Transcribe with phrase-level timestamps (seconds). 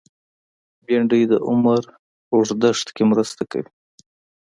[0.85, 1.81] بېنډۍ د عمر
[2.33, 3.69] اوږدښت کې مرسته کوي